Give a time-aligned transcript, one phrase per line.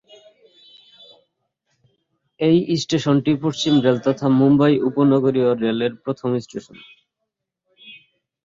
[2.39, 6.77] এই স্টেশনটি পশ্চিম রেল তথা মুম্বাই উপনগরীয় রেলের প্রথম স্টেশন।